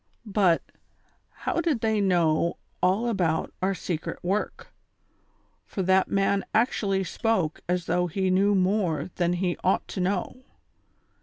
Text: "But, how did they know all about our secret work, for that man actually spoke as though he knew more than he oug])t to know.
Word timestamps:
"But, 0.25 0.63
how 1.29 1.61
did 1.61 1.81
they 1.81 2.01
know 2.01 2.57
all 2.81 3.07
about 3.07 3.53
our 3.61 3.75
secret 3.75 4.17
work, 4.23 4.73
for 5.63 5.83
that 5.83 6.07
man 6.09 6.43
actually 6.55 7.03
spoke 7.03 7.61
as 7.69 7.85
though 7.85 8.07
he 8.07 8.31
knew 8.31 8.55
more 8.55 9.11
than 9.17 9.33
he 9.33 9.57
oug])t 9.57 9.85
to 9.85 9.99
know. 10.01 10.37